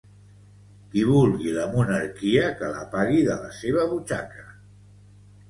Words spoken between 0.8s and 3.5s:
Qui vulgui la monarquia que la pagui de